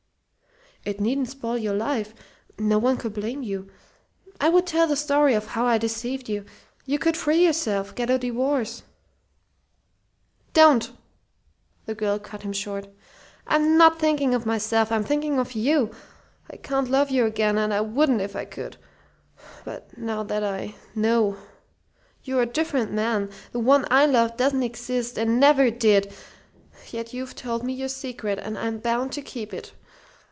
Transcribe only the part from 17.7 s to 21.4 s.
I wouldn't if I could, now that I know.